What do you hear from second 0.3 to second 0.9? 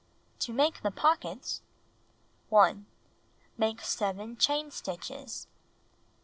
To Make the